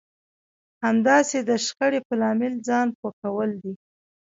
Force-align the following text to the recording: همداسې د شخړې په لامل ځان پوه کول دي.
همداسې 0.83 1.37
د 1.49 1.51
شخړې 1.65 1.99
په 2.07 2.13
لامل 2.21 2.53
ځان 2.67 2.87
پوه 2.97 3.11
کول 3.21 3.49
دي. 3.61 3.73